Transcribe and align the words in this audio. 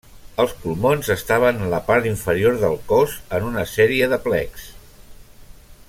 Els 0.43 0.53
pulmons 0.61 1.09
estaven 1.15 1.59
en 1.65 1.69
la 1.73 1.81
part 1.89 2.07
inferior 2.11 2.57
del 2.63 2.79
cos 2.93 3.13
en 3.39 3.47
una 3.51 3.67
sèrie 3.75 4.09
de 4.15 4.21
plecs. 4.25 4.69